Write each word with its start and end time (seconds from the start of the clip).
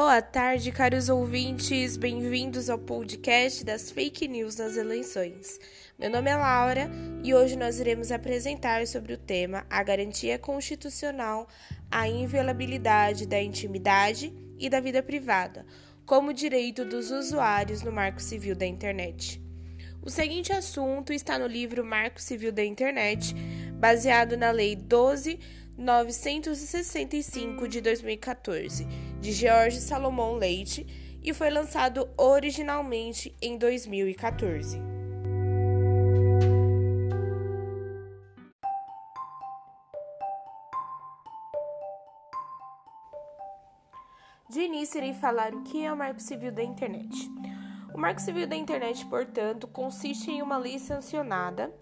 Boa 0.00 0.22
tarde, 0.22 0.70
caros 0.70 1.08
ouvintes. 1.08 1.96
Bem-vindos 1.96 2.70
ao 2.70 2.78
podcast 2.78 3.64
das 3.64 3.90
fake 3.90 4.28
news 4.28 4.54
nas 4.54 4.76
eleições. 4.76 5.58
Meu 5.98 6.08
nome 6.08 6.30
é 6.30 6.36
Laura 6.36 6.88
e 7.24 7.34
hoje 7.34 7.56
nós 7.56 7.80
iremos 7.80 8.12
apresentar 8.12 8.86
sobre 8.86 9.14
o 9.14 9.18
tema 9.18 9.66
a 9.68 9.82
garantia 9.82 10.38
constitucional 10.38 11.48
à 11.90 12.08
inviolabilidade 12.08 13.26
da 13.26 13.42
intimidade 13.42 14.32
e 14.56 14.70
da 14.70 14.78
vida 14.78 15.02
privada, 15.02 15.66
como 16.06 16.32
direito 16.32 16.84
dos 16.84 17.10
usuários 17.10 17.82
no 17.82 17.90
Marco 17.90 18.22
Civil 18.22 18.54
da 18.54 18.66
Internet. 18.66 19.42
O 20.00 20.08
seguinte 20.08 20.52
assunto 20.52 21.12
está 21.12 21.36
no 21.40 21.48
livro 21.48 21.84
Marco 21.84 22.22
Civil 22.22 22.52
da 22.52 22.64
Internet, 22.64 23.34
baseado 23.80 24.36
na 24.36 24.52
Lei 24.52 24.76
12 24.76 25.40
965 25.78 27.68
de 27.68 27.80
2014, 27.80 28.84
de 29.20 29.32
George 29.32 29.80
Salomão 29.80 30.34
Leite, 30.34 30.84
e 31.22 31.32
foi 31.32 31.50
lançado 31.50 32.10
originalmente 32.16 33.36
em 33.40 33.56
2014. 33.56 34.82
De 44.50 44.60
início, 44.62 44.98
irei 44.98 45.12
falar 45.12 45.54
o 45.54 45.62
que 45.62 45.84
é 45.84 45.92
o 45.92 45.96
Marco 45.96 46.20
Civil 46.20 46.50
da 46.50 46.62
Internet. 46.62 47.30
O 47.94 47.98
Marco 47.98 48.20
Civil 48.20 48.48
da 48.48 48.56
Internet, 48.56 49.06
portanto, 49.06 49.68
consiste 49.68 50.30
em 50.30 50.42
uma 50.42 50.56
lei 50.56 50.78
sancionada 50.78 51.72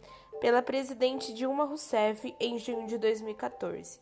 pela 0.41 0.63
presidente 0.63 1.33
Dilma 1.33 1.65
Rousseff 1.65 2.35
em 2.39 2.59
junho 2.59 2.87
de 2.87 2.99
2014, 2.99 4.01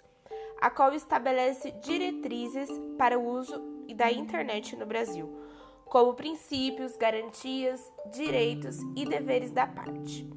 a 0.60 0.70
qual 0.70 0.92
estabelece 0.92 1.70
diretrizes 1.82 2.68
para 2.98 3.18
o 3.18 3.26
uso 3.26 3.60
da 3.94 4.10
internet 4.10 4.76
no 4.76 4.86
Brasil, 4.86 5.32
como 5.84 6.14
princípios, 6.14 6.96
garantias, 6.96 7.92
direitos 8.12 8.78
e 8.96 9.04
deveres 9.04 9.52
da 9.52 9.66
parte. 9.66 10.28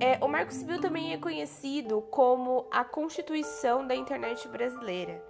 É, 0.00 0.18
o 0.24 0.28
Marco 0.28 0.52
Civil 0.52 0.80
também 0.80 1.12
é 1.12 1.18
conhecido 1.18 2.02
como 2.10 2.66
a 2.70 2.84
Constituição 2.84 3.86
da 3.86 3.94
Internet 3.94 4.48
Brasileira. 4.48 5.24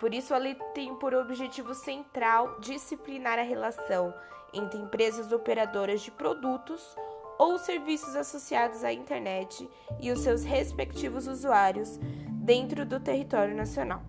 Por 0.00 0.14
isso, 0.14 0.34
a 0.34 0.38
lei 0.38 0.56
tem 0.74 0.94
por 0.96 1.14
objetivo 1.14 1.74
central 1.74 2.58
disciplinar 2.58 3.38
a 3.38 3.42
relação 3.42 4.14
entre 4.52 4.78
empresas 4.78 5.30
operadoras 5.30 6.00
de 6.00 6.10
produtos 6.10 6.96
ou 7.42 7.58
serviços 7.58 8.14
associados 8.14 8.84
à 8.84 8.92
internet 8.92 9.68
e 9.98 10.12
os 10.12 10.20
seus 10.20 10.44
respectivos 10.44 11.26
usuários 11.26 11.98
dentro 12.28 12.86
do 12.86 13.00
território 13.00 13.52
nacional. 13.52 14.00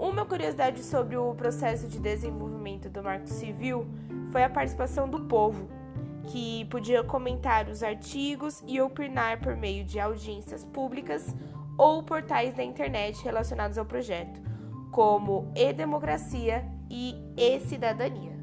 Uma 0.00 0.24
curiosidade 0.24 0.82
sobre 0.82 1.16
o 1.16 1.32
processo 1.36 1.86
de 1.86 2.00
desenvolvimento 2.00 2.90
do 2.90 3.04
Marco 3.04 3.28
Civil 3.28 3.86
foi 4.32 4.42
a 4.42 4.50
participação 4.50 5.08
do 5.08 5.20
povo, 5.26 5.68
que 6.26 6.64
podia 6.64 7.04
comentar 7.04 7.68
os 7.68 7.84
artigos 7.84 8.64
e 8.66 8.80
opinar 8.80 9.40
por 9.40 9.54
meio 9.54 9.84
de 9.84 10.00
audiências 10.00 10.64
públicas 10.64 11.32
ou 11.78 12.02
portais 12.02 12.52
da 12.52 12.64
internet 12.64 13.22
relacionados 13.22 13.78
ao 13.78 13.84
projeto, 13.84 14.42
como 14.90 15.52
e-democracia 15.54 16.66
e 16.90 17.14
e-cidadania. 17.36 18.33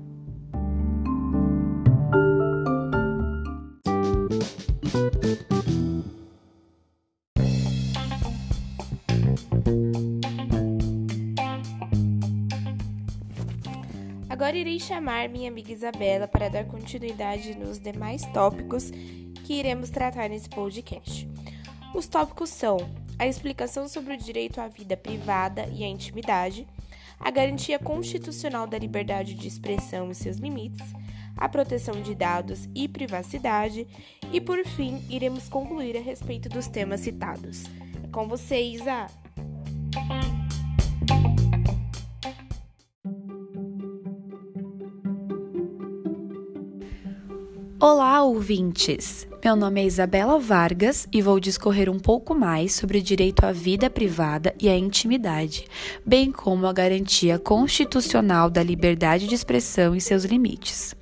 Irei 14.61 14.79
chamar 14.79 15.27
minha 15.27 15.49
amiga 15.49 15.71
Isabela 15.71 16.27
para 16.27 16.47
dar 16.47 16.65
continuidade 16.65 17.57
nos 17.57 17.79
demais 17.79 18.23
tópicos 18.27 18.91
que 19.43 19.53
iremos 19.53 19.89
tratar 19.89 20.29
nesse 20.29 20.47
podcast. 20.47 21.27
Os 21.95 22.07
tópicos 22.07 22.51
são 22.51 22.77
a 23.17 23.25
explicação 23.25 23.87
sobre 23.87 24.13
o 24.13 24.17
direito 24.17 24.61
à 24.61 24.67
vida 24.67 24.95
privada 24.95 25.67
e 25.73 25.83
à 25.83 25.87
intimidade, 25.87 26.67
a 27.19 27.31
garantia 27.31 27.79
constitucional 27.79 28.67
da 28.67 28.77
liberdade 28.77 29.33
de 29.33 29.47
expressão 29.47 30.11
e 30.11 30.15
seus 30.15 30.37
limites, 30.37 30.87
a 31.35 31.49
proteção 31.49 31.99
de 31.99 32.13
dados 32.13 32.69
e 32.75 32.87
privacidade, 32.87 33.87
e 34.31 34.39
por 34.39 34.63
fim, 34.63 35.03
iremos 35.09 35.49
concluir 35.49 35.97
a 35.97 36.01
respeito 36.01 36.47
dos 36.47 36.67
temas 36.67 37.01
citados. 37.01 37.63
É 38.03 38.07
com 38.11 38.27
você, 38.27 38.61
Isa! 38.61 39.20
Olá, 47.81 48.21
ouvintes! 48.21 49.27
Meu 49.43 49.55
nome 49.55 49.81
é 49.81 49.85
Isabela 49.85 50.37
Vargas 50.37 51.07
e 51.11 51.19
vou 51.19 51.39
discorrer 51.39 51.89
um 51.89 51.97
pouco 51.97 52.35
mais 52.35 52.75
sobre 52.75 52.99
o 52.99 53.01
direito 53.01 53.43
à 53.43 53.51
vida 53.51 53.89
privada 53.89 54.53
e 54.59 54.69
à 54.69 54.77
intimidade, 54.77 55.65
bem 56.05 56.31
como 56.31 56.67
a 56.67 56.73
garantia 56.73 57.39
constitucional 57.39 58.51
da 58.51 58.61
liberdade 58.61 59.25
de 59.25 59.33
expressão 59.33 59.95
e 59.95 59.99
seus 59.99 60.25
limites. 60.25 60.95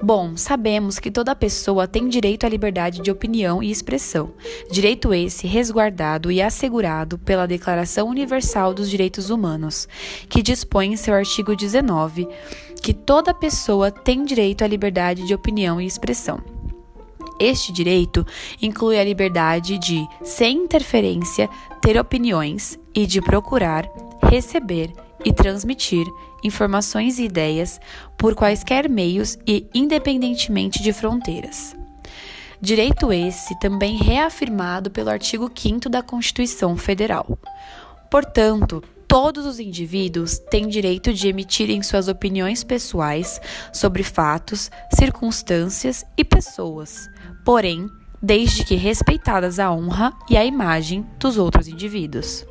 Bom, 0.00 0.36
sabemos 0.36 1.00
que 1.00 1.10
toda 1.10 1.34
pessoa 1.34 1.88
tem 1.88 2.08
direito 2.08 2.46
à 2.46 2.48
liberdade 2.48 3.02
de 3.02 3.10
opinião 3.10 3.60
e 3.60 3.68
expressão, 3.68 4.32
direito 4.70 5.12
esse 5.12 5.48
resguardado 5.48 6.30
e 6.30 6.40
assegurado 6.40 7.18
pela 7.18 7.48
Declaração 7.48 8.08
Universal 8.08 8.72
dos 8.72 8.88
Direitos 8.88 9.28
Humanos, 9.28 9.88
que 10.28 10.40
dispõe 10.40 10.92
em 10.92 10.96
seu 10.96 11.14
artigo 11.14 11.56
19 11.56 12.28
que 12.80 12.94
toda 12.94 13.34
pessoa 13.34 13.90
tem 13.90 14.24
direito 14.24 14.62
à 14.62 14.66
liberdade 14.66 15.26
de 15.26 15.34
opinião 15.34 15.80
e 15.80 15.86
expressão. 15.86 16.40
Este 17.38 17.72
direito 17.72 18.26
inclui 18.60 18.98
a 18.98 19.04
liberdade 19.04 19.78
de, 19.78 20.04
sem 20.22 20.64
interferência, 20.64 21.48
ter 21.80 21.98
opiniões 21.98 22.78
e 22.94 23.06
de 23.06 23.20
procurar, 23.20 23.88
receber 24.22 24.92
e 25.24 25.32
transmitir 25.32 26.06
informações 26.42 27.18
e 27.18 27.24
ideias 27.24 27.80
por 28.16 28.34
quaisquer 28.34 28.88
meios 28.88 29.38
e 29.46 29.66
independentemente 29.74 30.82
de 30.82 30.92
fronteiras. 30.92 31.76
Direito 32.60 33.12
esse 33.12 33.56
também 33.60 33.96
reafirmado 33.96 34.90
pelo 34.90 35.10
artigo 35.10 35.50
5 35.54 35.88
da 35.88 36.02
Constituição 36.02 36.76
Federal. 36.76 37.38
Portanto, 38.10 38.82
todos 39.08 39.46
os 39.46 39.58
indivíduos 39.58 40.38
têm 40.38 40.68
direito 40.68 41.14
de 41.14 41.28
emitirem 41.28 41.82
suas 41.82 42.08
opiniões 42.08 42.62
pessoais 42.62 43.40
sobre 43.72 44.02
fatos, 44.02 44.70
circunstâncias 44.94 46.04
e 46.16 46.22
pessoas, 46.22 47.08
porém, 47.42 47.88
desde 48.22 48.64
que 48.64 48.74
respeitadas 48.74 49.58
a 49.58 49.72
honra 49.72 50.12
e 50.28 50.36
a 50.36 50.44
imagem 50.44 51.06
dos 51.18 51.38
outros 51.38 51.66
indivíduos. 51.66 52.46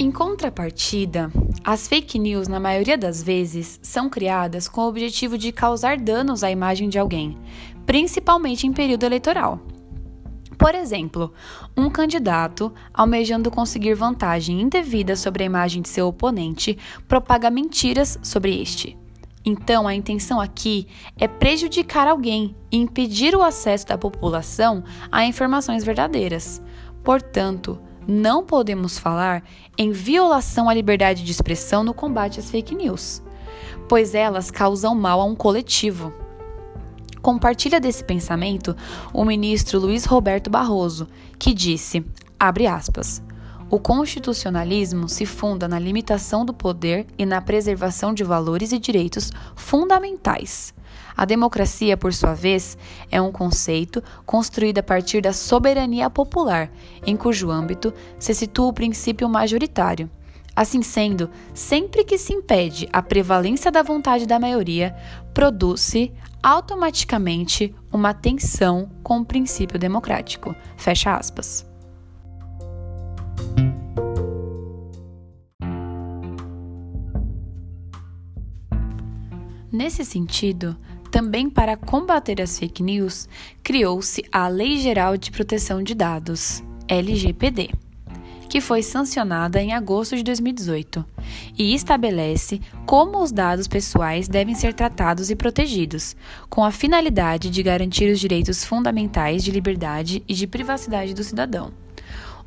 Em 0.00 0.12
contrapartida, 0.12 1.30
as 1.64 1.88
fake 1.88 2.18
news, 2.20 2.46
na 2.46 2.60
maioria 2.60 2.96
das 2.96 3.20
vezes, 3.20 3.80
são 3.82 4.08
criadas 4.08 4.68
com 4.68 4.82
o 4.82 4.88
objetivo 4.88 5.36
de 5.36 5.50
causar 5.50 5.98
danos 5.98 6.44
à 6.44 6.50
imagem 6.50 6.88
de 6.88 6.98
alguém, 6.98 7.36
principalmente 7.84 8.64
em 8.64 8.72
período 8.72 9.04
eleitoral. 9.04 9.60
Por 10.58 10.74
exemplo, 10.74 11.32
um 11.76 11.88
candidato, 11.88 12.72
almejando 12.92 13.48
conseguir 13.48 13.94
vantagem 13.94 14.60
indevida 14.60 15.14
sobre 15.14 15.44
a 15.44 15.46
imagem 15.46 15.80
de 15.80 15.88
seu 15.88 16.08
oponente, 16.08 16.76
propaga 17.06 17.48
mentiras 17.48 18.18
sobre 18.22 18.60
este. 18.60 18.98
Então, 19.44 19.86
a 19.86 19.94
intenção 19.94 20.40
aqui 20.40 20.88
é 21.16 21.28
prejudicar 21.28 22.08
alguém 22.08 22.56
e 22.72 22.76
impedir 22.76 23.36
o 23.36 23.42
acesso 23.42 23.86
da 23.86 23.96
população 23.96 24.82
a 25.12 25.24
informações 25.24 25.84
verdadeiras. 25.84 26.60
Portanto, 27.04 27.78
não 28.06 28.44
podemos 28.44 28.98
falar 28.98 29.44
em 29.78 29.92
violação 29.92 30.68
à 30.68 30.74
liberdade 30.74 31.22
de 31.22 31.30
expressão 31.30 31.84
no 31.84 31.94
combate 31.94 32.40
às 32.40 32.50
fake 32.50 32.74
news, 32.74 33.22
pois 33.88 34.12
elas 34.12 34.50
causam 34.50 34.94
mal 34.94 35.20
a 35.20 35.24
um 35.24 35.36
coletivo. 35.36 36.12
Compartilha 37.28 37.78
desse 37.78 38.02
pensamento 38.02 38.74
o 39.12 39.22
ministro 39.22 39.78
Luiz 39.78 40.06
Roberto 40.06 40.48
Barroso, 40.48 41.06
que 41.38 41.52
disse, 41.52 42.02
aspas, 42.40 43.22
o 43.68 43.78
constitucionalismo 43.78 45.10
se 45.10 45.26
funda 45.26 45.68
na 45.68 45.78
limitação 45.78 46.42
do 46.42 46.54
poder 46.54 47.06
e 47.18 47.26
na 47.26 47.42
preservação 47.42 48.14
de 48.14 48.24
valores 48.24 48.72
e 48.72 48.78
direitos 48.78 49.30
fundamentais. 49.54 50.72
A 51.14 51.26
democracia, 51.26 51.98
por 51.98 52.14
sua 52.14 52.32
vez, 52.32 52.78
é 53.10 53.20
um 53.20 53.30
conceito 53.30 54.02
construído 54.24 54.78
a 54.78 54.82
partir 54.82 55.20
da 55.20 55.34
soberania 55.34 56.08
popular, 56.08 56.72
em 57.06 57.14
cujo 57.14 57.50
âmbito 57.50 57.92
se 58.18 58.32
situa 58.32 58.68
o 58.68 58.72
princípio 58.72 59.28
majoritário. 59.28 60.08
Assim 60.56 60.82
sendo, 60.82 61.30
sempre 61.54 62.04
que 62.04 62.18
se 62.18 62.32
impede 62.32 62.88
a 62.90 63.00
prevalência 63.00 63.70
da 63.70 63.82
vontade 63.82 64.26
da 64.26 64.40
maioria, 64.40 64.96
produz-se 65.32 66.12
automaticamente 66.42 67.74
uma 67.92 68.14
tensão 68.14 68.90
com 69.02 69.20
o 69.20 69.24
princípio 69.24 69.78
democrático. 69.78 70.54
Fecha 70.76 71.14
aspas. 71.16 71.66
Nesse 79.70 80.04
sentido, 80.04 80.76
também 81.10 81.48
para 81.48 81.76
combater 81.76 82.40
as 82.40 82.58
fake 82.58 82.82
news, 82.82 83.28
criou-se 83.62 84.24
a 84.32 84.48
Lei 84.48 84.78
Geral 84.78 85.16
de 85.16 85.30
Proteção 85.30 85.82
de 85.82 85.94
Dados, 85.94 86.62
LGPD 86.88 87.70
que 88.48 88.60
foi 88.60 88.82
sancionada 88.82 89.60
em 89.60 89.72
agosto 89.74 90.16
de 90.16 90.22
2018 90.22 91.04
e 91.56 91.74
estabelece 91.74 92.60
como 92.86 93.22
os 93.22 93.30
dados 93.30 93.68
pessoais 93.68 94.26
devem 94.26 94.54
ser 94.54 94.72
tratados 94.74 95.30
e 95.30 95.36
protegidos, 95.36 96.16
com 96.48 96.64
a 96.64 96.70
finalidade 96.70 97.50
de 97.50 97.62
garantir 97.62 98.10
os 98.10 98.18
direitos 98.18 98.64
fundamentais 98.64 99.44
de 99.44 99.50
liberdade 99.50 100.22
e 100.26 100.34
de 100.34 100.46
privacidade 100.46 101.14
do 101.14 101.22
cidadão. 101.22 101.72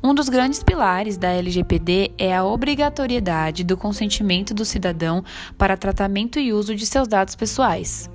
Um 0.04 0.12
dos 0.12 0.28
grandes 0.28 0.64
pilares 0.64 1.16
da 1.16 1.28
LGPD 1.28 2.10
é 2.18 2.34
a 2.34 2.44
obrigatoriedade 2.44 3.62
do 3.62 3.76
consentimento 3.76 4.52
do 4.52 4.64
cidadão 4.64 5.24
para 5.56 5.76
tratamento 5.76 6.40
e 6.40 6.52
uso 6.52 6.74
de 6.74 6.84
seus 6.84 7.06
dados 7.06 7.36
pessoais. 7.36 8.10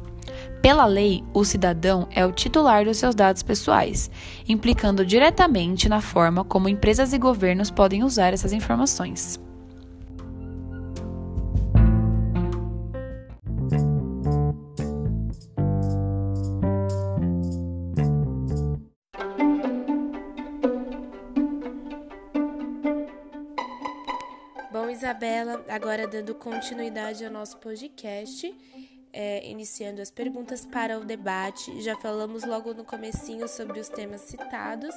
Pela 0.61 0.85
lei, 0.85 1.23
o 1.33 1.45
cidadão 1.45 2.07
é 2.11 2.25
o 2.25 2.31
titular 2.31 2.83
dos 2.83 2.97
seus 2.97 3.15
dados 3.15 3.41
pessoais, 3.41 4.09
implicando 4.47 5.05
diretamente 5.05 5.87
na 5.87 6.01
forma 6.01 6.43
como 6.43 6.69
empresas 6.69 7.13
e 7.13 7.17
governos 7.17 7.71
podem 7.71 8.03
usar 8.03 8.33
essas 8.33 8.51
informações. 8.51 9.39
Isabela, 24.97 25.63
agora 25.69 26.07
dando 26.07 26.35
continuidade 26.35 27.23
ao 27.23 27.31
nosso 27.31 27.57
podcast, 27.57 28.53
é, 29.19 29.43
iniciando 29.49 29.99
as 29.99 30.11
perguntas 30.11 30.63
para 30.63 30.99
o 30.99 31.03
debate. 31.03 31.81
Já 31.81 31.95
falamos 31.95 32.43
logo 32.43 32.75
no 32.75 32.85
comecinho 32.85 33.47
sobre 33.47 33.79
os 33.79 33.89
temas 33.89 34.21
citados 34.21 34.93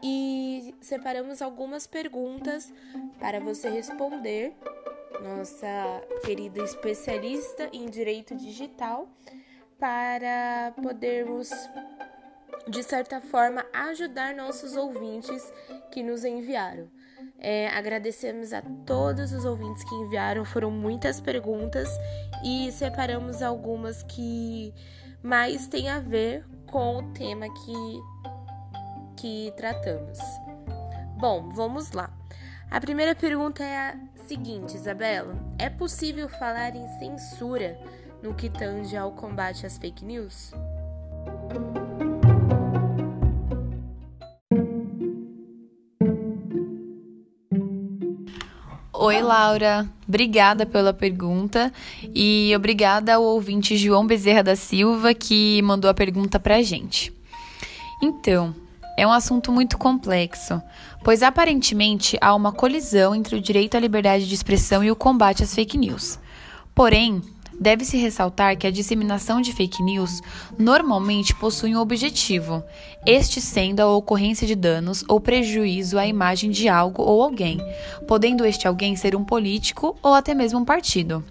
e 0.00 0.72
separamos 0.80 1.42
algumas 1.42 1.84
perguntas 1.84 2.72
para 3.18 3.40
você 3.40 3.68
responder. 3.68 4.54
Nossa 5.20 6.00
querida 6.24 6.62
especialista 6.62 7.68
em 7.72 7.86
direito 7.90 8.36
digital, 8.36 9.08
para 9.80 10.72
podermos 10.80 11.50
de 12.68 12.84
certa 12.84 13.20
forma 13.20 13.66
ajudar 13.72 14.32
nossos 14.32 14.76
ouvintes 14.76 15.52
que 15.90 16.04
nos 16.04 16.24
enviaram. 16.24 16.88
É, 17.42 17.68
agradecemos 17.68 18.52
a 18.52 18.60
todos 18.84 19.32
os 19.32 19.46
ouvintes 19.46 19.82
que 19.82 19.94
enviaram, 19.94 20.44
foram 20.44 20.70
muitas 20.70 21.20
perguntas 21.20 21.88
e 22.44 22.70
separamos 22.70 23.42
algumas 23.42 24.02
que 24.02 24.74
mais 25.22 25.66
têm 25.66 25.88
a 25.88 26.00
ver 26.00 26.44
com 26.70 26.98
o 26.98 27.12
tema 27.12 27.46
que, 27.48 28.00
que 29.16 29.52
tratamos. 29.56 30.18
Bom, 31.16 31.48
vamos 31.48 31.92
lá. 31.92 32.10
A 32.70 32.78
primeira 32.78 33.14
pergunta 33.14 33.64
é 33.64 33.76
a 33.76 33.98
seguinte, 34.26 34.76
Isabela: 34.76 35.34
é 35.58 35.70
possível 35.70 36.28
falar 36.28 36.76
em 36.76 36.86
censura 36.98 37.78
no 38.22 38.34
que 38.34 38.50
tange 38.50 38.96
ao 38.96 39.12
combate 39.12 39.64
às 39.64 39.78
fake 39.78 40.04
news? 40.04 40.52
Oi, 49.10 49.22
Laura. 49.22 49.90
Obrigada 50.06 50.64
pela 50.64 50.92
pergunta 50.92 51.72
e 52.14 52.52
obrigada 52.54 53.16
ao 53.16 53.24
ouvinte 53.24 53.76
João 53.76 54.06
Bezerra 54.06 54.40
da 54.40 54.54
Silva 54.54 55.12
que 55.12 55.60
mandou 55.62 55.90
a 55.90 55.94
pergunta 55.94 56.38
pra 56.38 56.62
gente. 56.62 57.12
Então, 58.00 58.54
é 58.96 59.04
um 59.04 59.10
assunto 59.10 59.50
muito 59.50 59.76
complexo, 59.76 60.62
pois 61.02 61.24
aparentemente 61.24 62.16
há 62.20 62.32
uma 62.32 62.52
colisão 62.52 63.12
entre 63.12 63.34
o 63.34 63.40
direito 63.40 63.76
à 63.76 63.80
liberdade 63.80 64.28
de 64.28 64.34
expressão 64.36 64.84
e 64.84 64.92
o 64.92 64.96
combate 64.96 65.42
às 65.42 65.56
fake 65.56 65.76
news. 65.76 66.16
Porém, 66.72 67.20
Deve-se 67.60 67.98
ressaltar 67.98 68.56
que 68.56 68.66
a 68.66 68.70
disseminação 68.70 69.38
de 69.42 69.52
fake 69.52 69.82
news 69.82 70.22
normalmente 70.58 71.34
possui 71.34 71.76
um 71.76 71.80
objetivo, 71.80 72.64
este 73.04 73.38
sendo 73.38 73.80
a 73.80 73.94
ocorrência 73.94 74.46
de 74.46 74.54
danos 74.54 75.04
ou 75.06 75.20
prejuízo 75.20 75.98
à 75.98 76.06
imagem 76.06 76.50
de 76.50 76.70
algo 76.70 77.02
ou 77.02 77.22
alguém, 77.22 77.60
podendo 78.08 78.46
este 78.46 78.66
alguém 78.66 78.96
ser 78.96 79.14
um 79.14 79.22
político 79.22 79.94
ou 80.02 80.14
até 80.14 80.32
mesmo 80.34 80.60
um 80.60 80.64
partido. 80.64 81.22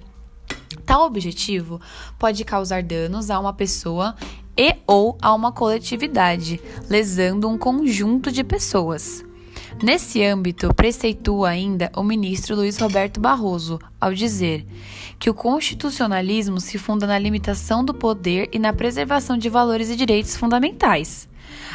Tal 0.86 1.04
objetivo 1.04 1.82
pode 2.20 2.46
causar 2.46 2.84
danos 2.84 3.32
a 3.32 3.40
uma 3.40 3.54
pessoa 3.54 4.16
e 4.56 4.76
ou 4.86 5.18
a 5.20 5.34
uma 5.34 5.52
coletividade, 5.52 6.62
lesando 6.88 7.50
um 7.50 7.58
conjunto 7.58 8.32
de 8.32 8.44
pessoas. 8.44 9.24
Nesse 9.82 10.24
âmbito, 10.24 10.74
preceitua 10.74 11.50
ainda 11.50 11.92
o 11.96 12.04
ministro 12.04 12.56
Luiz 12.56 12.78
Roberto 12.78 13.20
Barroso, 13.20 13.80
ao 14.00 14.14
dizer 14.14 14.66
que 15.18 15.30
o 15.30 15.34
constitucionalismo 15.34 16.60
se 16.60 16.78
funda 16.78 17.08
na 17.08 17.18
limitação 17.18 17.84
do 17.84 17.94
poder 17.94 18.50
e 18.52 18.60
na 18.60 18.74
preservação 18.74 19.38
de 19.38 19.50
valores 19.50 19.90
e 19.90 19.96
direitos 19.96 20.36
fundamentais. 20.36 21.28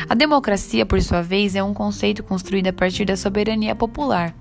A 0.08 0.14
democracia, 0.14 0.86
por 0.86 1.00
sua 1.02 1.22
vez, 1.22 1.54
é 1.54 1.62
um 1.62 1.74
conceito 1.74 2.22
construído 2.22 2.68
a 2.68 2.72
partir 2.72 3.04
da 3.04 3.16
soberania 3.16 3.74
popular, 3.74 4.34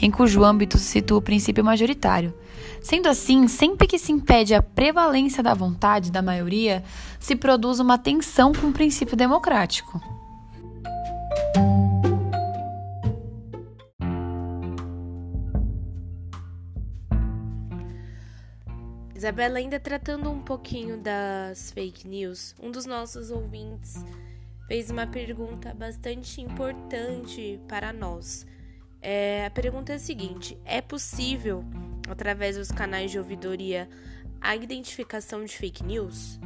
em 0.00 0.10
cujo 0.10 0.44
âmbito 0.44 0.78
se 0.78 0.84
situa 0.84 1.18
o 1.18 1.22
princípio 1.22 1.64
majoritário. 1.64 2.34
Sendo 2.80 3.08
assim, 3.08 3.46
sempre 3.46 3.86
que 3.86 3.98
se 3.98 4.10
impede 4.10 4.54
a 4.54 4.62
prevalência 4.62 5.42
da 5.42 5.54
vontade 5.54 6.10
da 6.10 6.20
maioria, 6.20 6.82
se 7.20 7.36
produz 7.36 7.78
uma 7.78 7.96
tensão 7.96 8.52
com 8.52 8.68
o 8.68 8.72
princípio 8.72 9.16
democrático. 9.16 10.21
Isabela, 19.22 19.58
ainda 19.58 19.78
tratando 19.78 20.28
um 20.28 20.40
pouquinho 20.40 20.98
das 20.98 21.70
fake 21.70 22.08
news, 22.08 22.56
um 22.60 22.72
dos 22.72 22.86
nossos 22.86 23.30
ouvintes 23.30 24.04
fez 24.66 24.90
uma 24.90 25.06
pergunta 25.06 25.72
bastante 25.72 26.40
importante 26.40 27.60
para 27.68 27.92
nós. 27.92 28.44
É, 29.00 29.46
a 29.46 29.50
pergunta 29.50 29.92
é 29.92 29.94
a 29.94 29.98
seguinte: 30.00 30.58
é 30.64 30.80
possível, 30.80 31.64
através 32.08 32.56
dos 32.56 32.72
canais 32.72 33.12
de 33.12 33.18
ouvidoria, 33.20 33.88
a 34.40 34.56
identificação 34.56 35.44
de 35.44 35.56
fake 35.56 35.84
news? 35.84 36.40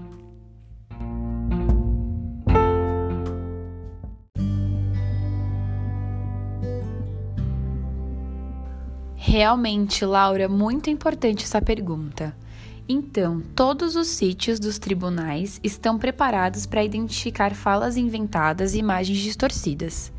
Realmente, 9.17 10.05
Laura, 10.05 10.47
muito 10.47 10.91
importante 10.91 11.45
essa 11.45 11.63
pergunta. 11.63 12.37
Então, 12.89 13.43
todos 13.55 13.97
os 13.97 14.07
sítios 14.07 14.61
dos 14.61 14.79
tribunais 14.79 15.59
estão 15.63 15.99
preparados 15.99 16.67
para 16.67 16.85
identificar 16.85 17.53
falas 17.55 17.97
inventadas 17.97 18.75
e 18.75 18.79
imagens 18.79 19.19
distorcidas. 19.19 20.13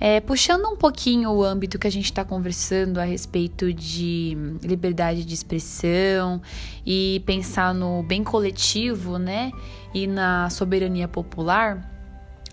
É, 0.00 0.20
puxando 0.20 0.64
um 0.66 0.76
pouquinho 0.76 1.30
o 1.30 1.42
âmbito 1.42 1.78
que 1.78 1.86
a 1.86 1.90
gente 1.90 2.04
está 2.04 2.24
conversando 2.24 2.98
a 2.98 3.04
respeito 3.04 3.72
de 3.72 4.36
liberdade 4.62 5.24
de 5.24 5.34
expressão 5.34 6.40
e 6.86 7.20
pensar 7.26 7.74
no 7.74 8.02
bem 8.04 8.22
coletivo, 8.22 9.18
né, 9.18 9.50
e 9.92 10.06
na 10.06 10.50
soberania 10.50 11.08
popular, 11.08 11.90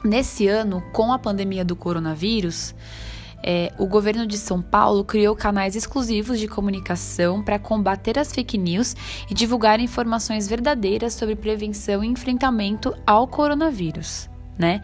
nesse 0.04 0.48
ano, 0.48 0.82
com 0.92 1.14
a 1.14 1.20
pandemia 1.20 1.64
do 1.64 1.76
coronavírus, 1.76 2.74
é, 3.48 3.72
o 3.78 3.86
governo 3.86 4.26
de 4.26 4.40
São 4.40 4.60
Paulo 4.60 5.06
criou 5.06 5.36
canais 5.36 5.76
exclusivos 5.76 6.40
de 6.40 6.48
comunicação 6.48 7.44
para 7.44 7.60
combater 7.60 8.18
as 8.18 8.34
fake 8.34 8.58
news 8.58 8.96
e 9.30 9.36
divulgar 9.36 9.80
informações 9.80 10.48
verdadeiras 10.48 11.14
sobre 11.14 11.36
prevenção 11.36 12.04
e 12.04 12.08
enfrentamento 12.08 12.96
ao 13.06 13.28
coronavírus, 13.28 14.28
né? 14.58 14.82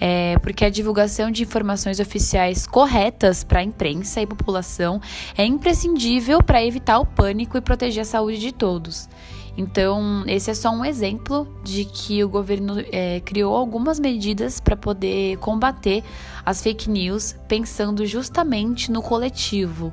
É, 0.00 0.36
porque 0.40 0.64
a 0.64 0.70
divulgação 0.70 1.30
de 1.30 1.44
informações 1.44 2.00
oficiais 2.00 2.66
corretas 2.66 3.44
para 3.44 3.60
a 3.60 3.62
imprensa 3.62 4.20
e 4.20 4.26
população 4.26 5.00
é 5.38 5.44
imprescindível 5.44 6.42
para 6.42 6.64
evitar 6.64 6.98
o 6.98 7.06
pânico 7.06 7.56
e 7.56 7.60
proteger 7.60 8.02
a 8.02 8.04
saúde 8.04 8.38
de 8.38 8.50
todos. 8.50 9.08
Então, 9.56 10.24
esse 10.26 10.50
é 10.50 10.54
só 10.54 10.70
um 10.70 10.84
exemplo 10.84 11.46
de 11.62 11.84
que 11.84 12.24
o 12.24 12.28
governo 12.28 12.82
é, 12.90 13.20
criou 13.20 13.54
algumas 13.54 14.00
medidas 14.00 14.58
para 14.60 14.76
poder 14.76 15.36
combater 15.38 16.02
as 16.44 16.62
fake 16.62 16.88
news, 16.88 17.36
pensando 17.46 18.06
justamente 18.06 18.90
no 18.90 19.02
coletivo, 19.02 19.92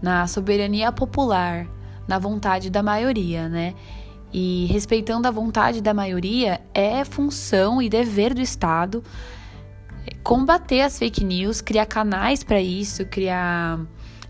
na 0.00 0.26
soberania 0.28 0.92
popular, 0.92 1.66
na 2.06 2.18
vontade 2.18 2.70
da 2.70 2.82
maioria, 2.82 3.48
né? 3.48 3.74
E 4.32 4.66
respeitando 4.66 5.26
a 5.26 5.30
vontade 5.30 5.80
da 5.80 5.92
maioria 5.92 6.60
é 6.72 7.04
função 7.04 7.82
e 7.82 7.88
dever 7.88 8.32
do 8.32 8.40
Estado 8.40 9.02
combater 10.22 10.82
as 10.82 10.98
fake 10.98 11.24
news, 11.24 11.60
criar 11.60 11.86
canais 11.86 12.44
para 12.44 12.60
isso, 12.60 13.04
criar 13.06 13.80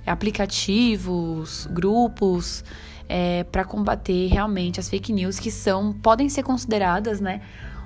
aplicativos, 0.06 1.68
grupos 1.70 2.64
é, 3.10 3.42
para 3.42 3.64
combater 3.64 4.28
realmente 4.28 4.78
as 4.78 4.88
fake 4.88 5.12
news 5.12 5.40
que 5.40 5.50
são 5.50 5.92
podem 5.92 6.28
ser 6.28 6.44
consideradas, 6.44 7.20
né, 7.20 7.42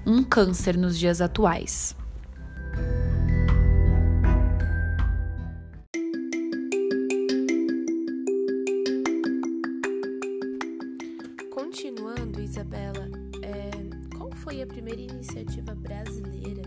um 0.07 0.23
câncer 0.23 0.77
nos 0.77 0.99
dias 0.99 1.23
atuais. 1.23 1.97
Continuando, 11.51 12.43
Isabela, 12.43 13.09
é, 13.43 13.71
qual 14.15 14.31
foi 14.33 14.61
a 14.61 14.67
primeira 14.67 15.01
iniciativa 15.01 15.75
brasileira 15.75 16.63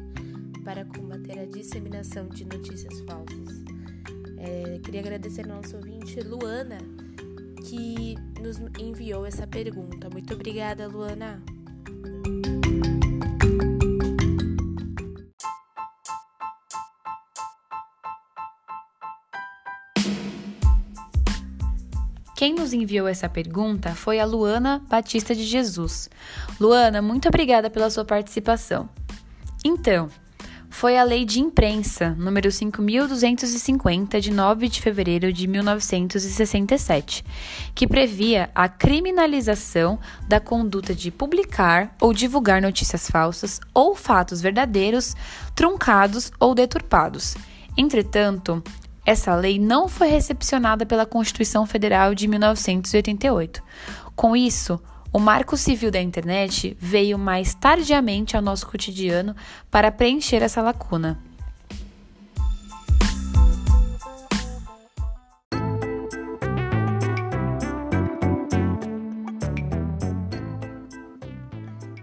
para 0.66 0.84
combater 0.84 1.38
a 1.38 1.46
disseminação 1.46 2.28
de 2.28 2.44
notícias 2.44 3.00
falsas? 3.02 3.64
É, 4.40 4.80
queria 4.80 5.02
agradecer 5.02 5.48
ao 5.48 5.58
nosso 5.58 5.76
ouvinte 5.76 6.20
Luana, 6.22 6.80
enviou 9.08 9.26
essa 9.26 9.48
pergunta. 9.48 10.10
Muito 10.10 10.34
obrigada, 10.34 10.86
Luana. 10.86 11.42
Quem 22.36 22.54
nos 22.54 22.74
enviou 22.74 23.08
essa 23.08 23.30
pergunta 23.30 23.96
foi 23.96 24.20
a 24.20 24.26
Luana 24.26 24.84
Batista 24.90 25.34
de 25.34 25.44
Jesus. 25.44 26.10
Luana, 26.60 27.02
muito 27.02 27.30
obrigada 27.30 27.70
pela 27.70 27.90
sua 27.90 28.04
participação. 28.04 28.90
Então, 29.64 30.10
foi 30.78 30.96
a 30.96 31.04
Lei 31.04 31.26
de 31.26 31.40
Imprensa, 31.40 32.12
número 32.20 32.52
5250, 32.52 34.22
de 34.22 34.32
9 34.32 34.70
de 34.70 34.80
fevereiro 34.80 35.34
de 35.34 35.48
1967, 35.48 37.26
que 37.74 37.88
previa 37.88 38.52
a 38.54 38.70
criminalização 38.70 39.98
da 40.28 40.40
conduta 40.40 40.94
de 40.94 41.10
publicar 41.10 41.96
ou 42.00 42.14
divulgar 42.14 42.62
notícias 42.62 43.10
falsas 43.10 43.60
ou 43.74 43.96
fatos 43.96 44.40
verdadeiros, 44.40 45.16
truncados 45.56 46.32
ou 46.40 46.54
deturpados. 46.54 47.36
Entretanto, 47.76 48.64
essa 49.04 49.36
lei 49.36 49.58
não 49.58 49.90
foi 49.90 50.10
recepcionada 50.10 50.86
pela 50.86 51.08
Constituição 51.08 51.66
Federal 51.66 52.14
de 52.14 52.28
1988. 52.28 53.64
Com 54.16 54.36
isso, 54.36 54.80
o 55.18 55.20
Marco 55.20 55.58
Civil 55.58 55.90
da 55.90 56.00
Internet 56.00 56.78
veio 56.80 57.18
mais 57.18 57.56
tardiamente 57.56 58.36
ao 58.36 58.42
nosso 58.42 58.68
cotidiano 58.68 59.36
para 59.72 59.92
preencher 59.92 60.44
essa 60.44 60.62
lacuna. 60.62 61.18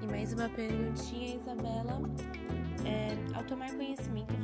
E 0.03 0.07
mais 0.11 0.33
uma 0.33 0.49
perguntinha, 0.49 1.37
Isabela. 1.37 2.03
É, 2.85 3.17
ao 3.33 3.45
tomar 3.45 3.71
conhecimento 3.75 4.35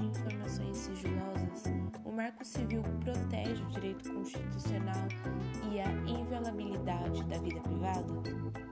Marco 2.40 2.44
Civil 2.44 2.82
protege 3.04 3.62
o 3.62 3.66
direito 3.66 4.14
constitucional 4.14 5.08
e 5.70 5.78
a 5.78 5.92
inviolabilidade 6.08 7.22
da 7.24 7.36
vida 7.38 7.60
privada? 7.60 8.69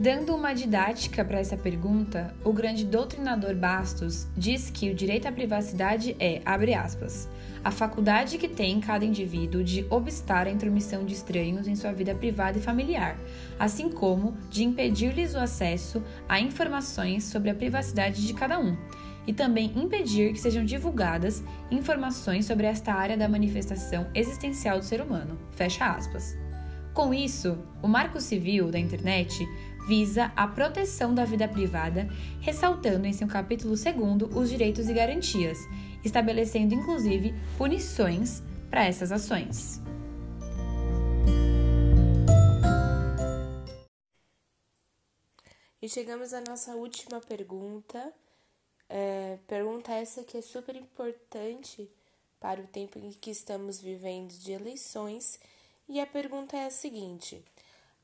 Dando 0.00 0.34
uma 0.34 0.54
didática 0.54 1.22
para 1.22 1.40
essa 1.40 1.58
pergunta, 1.58 2.34
o 2.42 2.54
grande 2.54 2.86
doutrinador 2.86 3.54
Bastos 3.54 4.26
diz 4.34 4.70
que 4.70 4.88
o 4.88 4.94
direito 4.94 5.28
à 5.28 5.32
privacidade 5.32 6.16
é, 6.18 6.40
abre 6.42 6.72
aspas, 6.72 7.28
a 7.62 7.70
faculdade 7.70 8.38
que 8.38 8.48
tem 8.48 8.80
cada 8.80 9.04
indivíduo 9.04 9.62
de 9.62 9.86
obstar 9.90 10.46
a 10.46 10.50
intromissão 10.50 11.04
de 11.04 11.12
estranhos 11.12 11.68
em 11.68 11.76
sua 11.76 11.92
vida 11.92 12.14
privada 12.14 12.56
e 12.56 12.62
familiar, 12.62 13.18
assim 13.58 13.90
como 13.90 14.34
de 14.48 14.64
impedir-lhes 14.64 15.34
o 15.34 15.38
acesso 15.38 16.02
a 16.26 16.40
informações 16.40 17.24
sobre 17.24 17.50
a 17.50 17.54
privacidade 17.54 18.26
de 18.26 18.32
cada 18.32 18.58
um, 18.58 18.78
e 19.26 19.34
também 19.34 19.70
impedir 19.76 20.32
que 20.32 20.40
sejam 20.40 20.64
divulgadas 20.64 21.44
informações 21.70 22.46
sobre 22.46 22.66
esta 22.66 22.94
área 22.94 23.18
da 23.18 23.28
manifestação 23.28 24.06
existencial 24.14 24.78
do 24.78 24.84
ser 24.86 25.02
humano. 25.02 25.38
Fecha 25.50 25.84
aspas. 25.84 26.34
Com 26.92 27.14
isso, 27.14 27.56
o 27.80 27.86
Marco 27.86 28.20
Civil 28.20 28.68
da 28.68 28.78
Internet 28.78 29.46
visa 29.86 30.32
a 30.36 30.46
proteção 30.46 31.14
da 31.14 31.24
vida 31.24 31.48
privada, 31.48 32.08
ressaltando 32.40 33.06
em 33.06 33.12
seu 33.12 33.26
capítulo 33.26 33.74
2 33.74 34.34
os 34.34 34.50
direitos 34.50 34.88
e 34.88 34.92
garantias, 34.92 35.58
estabelecendo 36.04 36.74
inclusive 36.74 37.34
punições 37.56 38.42
para 38.70 38.84
essas 38.84 39.10
ações. 39.10 39.80
E 45.82 45.88
chegamos 45.88 46.34
à 46.34 46.42
nossa 46.42 46.74
última 46.74 47.20
pergunta. 47.20 48.12
É, 48.88 49.38
pergunta 49.46 49.92
essa 49.92 50.22
que 50.22 50.36
é 50.36 50.42
super 50.42 50.76
importante 50.76 51.90
para 52.38 52.60
o 52.60 52.66
tempo 52.66 52.98
em 52.98 53.12
que 53.12 53.30
estamos 53.30 53.80
vivendo 53.80 54.32
de 54.32 54.52
eleições. 54.52 55.40
E 55.88 55.98
a 55.98 56.06
pergunta 56.06 56.56
é 56.56 56.66
a 56.66 56.70
seguinte: 56.70 57.42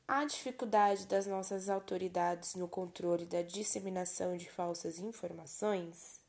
Há 0.09 0.23
dificuldade 0.23 1.05
das 1.05 1.27
nossas 1.27 1.69
autoridades 1.69 2.55
no 2.55 2.65
controle 2.65 3.25
da 3.25 3.41
disseminação 3.41 4.37
de 4.37 4.49
falsas 4.49 4.99
informações? 4.99 6.21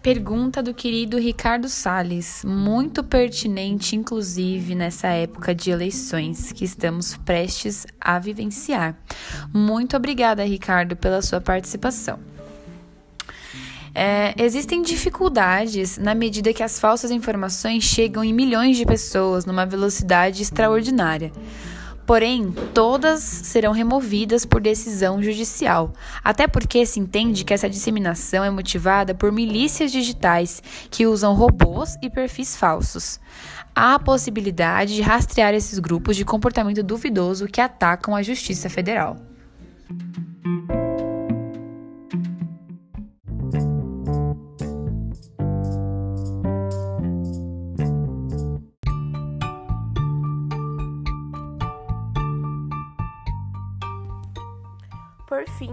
Pergunta 0.00 0.62
do 0.62 0.72
querido 0.72 1.18
Ricardo 1.18 1.68
Sales, 1.68 2.44
muito 2.44 3.02
pertinente, 3.02 3.96
inclusive 3.96 4.76
nessa 4.76 5.08
época 5.08 5.52
de 5.52 5.72
eleições 5.72 6.52
que 6.52 6.64
estamos 6.64 7.16
prestes 7.16 7.84
a 8.00 8.20
vivenciar. 8.20 8.96
Muito 9.52 9.96
obrigada, 9.96 10.44
Ricardo, 10.44 10.94
pela 10.94 11.20
sua 11.20 11.40
participação. 11.40 12.31
É, 13.94 14.34
existem 14.42 14.80
dificuldades 14.82 15.98
na 15.98 16.14
medida 16.14 16.52
que 16.52 16.62
as 16.62 16.80
falsas 16.80 17.10
informações 17.10 17.84
chegam 17.84 18.24
em 18.24 18.32
milhões 18.32 18.76
de 18.76 18.86
pessoas 18.86 19.44
numa 19.44 19.66
velocidade 19.66 20.42
extraordinária. 20.42 21.30
Porém, 22.06 22.52
todas 22.74 23.20
serão 23.20 23.72
removidas 23.72 24.44
por 24.44 24.60
decisão 24.60 25.22
judicial, 25.22 25.92
até 26.22 26.48
porque 26.48 26.84
se 26.84 26.98
entende 26.98 27.44
que 27.44 27.54
essa 27.54 27.70
disseminação 27.70 28.42
é 28.42 28.50
motivada 28.50 29.14
por 29.14 29.30
milícias 29.30 29.92
digitais 29.92 30.62
que 30.90 31.06
usam 31.06 31.34
robôs 31.34 31.96
e 32.02 32.10
perfis 32.10 32.56
falsos. 32.56 33.20
Há 33.74 33.94
a 33.94 33.98
possibilidade 33.98 34.96
de 34.96 35.02
rastrear 35.02 35.54
esses 35.54 35.78
grupos 35.78 36.16
de 36.16 36.24
comportamento 36.24 36.82
duvidoso 36.82 37.46
que 37.46 37.60
atacam 37.60 38.16
a 38.16 38.22
Justiça 38.22 38.68
Federal. 38.68 39.16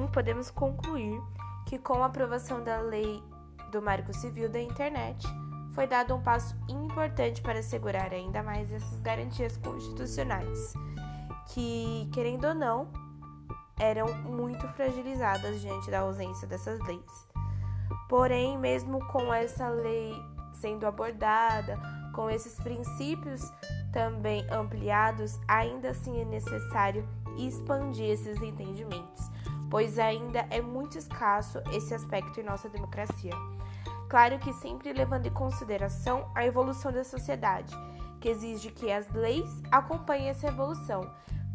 Podemos 0.09 0.49
concluir 0.49 1.21
que, 1.65 1.77
com 1.77 2.03
a 2.03 2.07
aprovação 2.07 2.63
da 2.63 2.81
Lei 2.81 3.23
do 3.71 3.81
Marco 3.81 4.13
Civil 4.13 4.49
da 4.49 4.59
Internet, 4.59 5.25
foi 5.73 5.87
dado 5.87 6.15
um 6.15 6.21
passo 6.21 6.55
importante 6.67 7.41
para 7.41 7.59
assegurar 7.59 8.11
ainda 8.11 8.41
mais 8.41 8.71
essas 8.73 8.99
garantias 8.99 9.55
constitucionais, 9.57 10.73
que, 11.53 12.09
querendo 12.11 12.47
ou 12.47 12.55
não, 12.55 12.91
eram 13.79 14.13
muito 14.23 14.67
fragilizadas 14.69 15.61
diante 15.61 15.89
da 15.89 15.99
ausência 15.99 16.47
dessas 16.47 16.79
leis. 16.81 17.27
Porém, 18.09 18.57
mesmo 18.57 19.05
com 19.07 19.33
essa 19.33 19.69
lei 19.69 20.13
sendo 20.53 20.85
abordada, 20.85 21.79
com 22.13 22.29
esses 22.29 22.55
princípios 22.55 23.41
também 23.93 24.45
ampliados, 24.51 25.39
ainda 25.47 25.91
assim 25.91 26.19
é 26.19 26.25
necessário 26.25 27.07
expandir 27.37 28.09
esses 28.09 28.41
entendimentos 28.41 29.29
pois 29.69 29.99
ainda 29.99 30.45
é 30.49 30.61
muito 30.61 30.97
escasso 30.97 31.59
esse 31.71 31.93
aspecto 31.93 32.39
em 32.39 32.43
nossa 32.43 32.67
democracia. 32.69 33.33
Claro 34.09 34.39
que 34.39 34.51
sempre 34.53 34.91
levando 34.91 35.27
em 35.27 35.31
consideração 35.31 36.31
a 36.33 36.45
evolução 36.45 36.91
da 36.91 37.03
sociedade, 37.03 37.75
que 38.19 38.29
exige 38.29 38.71
que 38.71 38.91
as 38.91 39.09
leis 39.11 39.61
acompanhem 39.71 40.29
essa 40.29 40.47
evolução, 40.47 41.09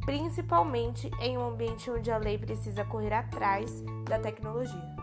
principalmente 0.05 1.11
em 1.21 1.37
um 1.37 1.49
ambiente 1.49 1.91
onde 1.91 2.11
a 2.11 2.17
lei 2.17 2.39
precisa 2.39 2.85
correr 2.85 3.13
atrás 3.13 3.83
da 4.09 4.19
tecnologia. 4.19 4.94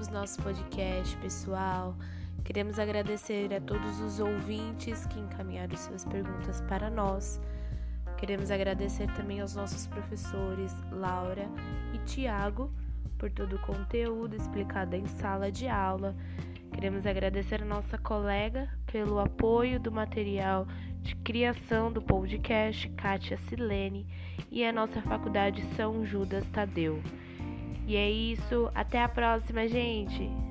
Terminamos 0.00 0.08
nosso 0.08 0.42
podcast, 0.42 1.16
pessoal. 1.18 1.94
Queremos 2.44 2.78
agradecer 2.78 3.52
a 3.52 3.60
todos 3.60 4.00
os 4.00 4.18
ouvintes 4.18 5.04
que 5.06 5.18
encaminharam 5.18 5.76
suas 5.76 6.04
perguntas 6.04 6.60
para 6.62 6.88
nós. 6.88 7.40
Queremos 8.16 8.50
agradecer 8.50 9.12
também 9.14 9.40
aos 9.40 9.54
nossos 9.54 9.86
professores 9.86 10.74
Laura 10.90 11.46
e 11.92 11.98
Tiago 12.06 12.72
por 13.18 13.30
todo 13.30 13.56
o 13.56 13.60
conteúdo 13.60 14.36
explicado 14.36 14.96
em 14.96 15.06
sala 15.06 15.50
de 15.52 15.68
aula. 15.68 16.16
Queremos 16.72 17.04
agradecer 17.04 17.62
a 17.62 17.66
nossa 17.66 17.98
colega 17.98 18.68
pelo 18.86 19.18
apoio 19.18 19.78
do 19.78 19.92
material 19.92 20.66
de 21.02 21.14
criação 21.16 21.92
do 21.92 22.00
podcast, 22.00 22.88
Kátia 22.90 23.38
Silene, 23.48 24.06
e 24.50 24.64
a 24.64 24.72
nossa 24.72 25.02
faculdade 25.02 25.62
São 25.76 26.06
Judas 26.06 26.46
Tadeu. 26.52 27.02
E 27.90 27.96
é 27.96 28.08
isso, 28.08 28.70
até 28.72 29.02
a 29.02 29.08
próxima, 29.08 29.66
gente! 29.66 30.49